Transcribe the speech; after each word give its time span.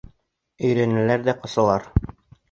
Өйрәнәләр 0.69 1.21
ҙә 1.27 1.35
«ҡасалар». 1.43 1.85